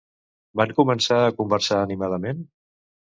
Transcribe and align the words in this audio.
Van 0.61 0.71
començar 0.79 1.19
a 1.25 1.35
conversar 1.41 1.77
animadament? 1.89 2.41